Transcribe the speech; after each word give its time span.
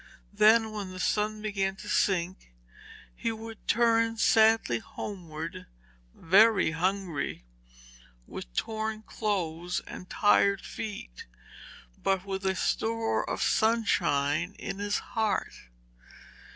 Then 0.33 0.71
when 0.71 0.89
the 0.89 0.99
sun 0.99 1.43
began 1.43 1.75
to 1.75 1.87
sink 1.87 2.51
he 3.15 3.31
would 3.31 3.67
turn 3.67 4.17
sadly 4.17 4.79
homewards, 4.79 5.65
very 6.15 6.71
hungry, 6.71 7.45
with 8.25 8.51
torn 8.55 9.03
clothes 9.03 9.79
and 9.85 10.09
tired 10.09 10.61
feet, 10.61 11.27
but 12.01 12.25
with 12.25 12.47
a 12.47 12.55
store 12.55 13.29
of 13.29 13.43
sunshine 13.43 14.55
in 14.57 14.79
his 14.79 14.97
heart. 15.13 15.53